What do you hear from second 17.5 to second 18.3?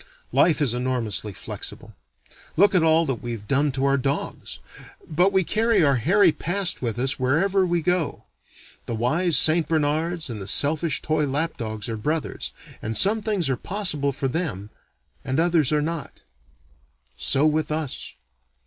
us.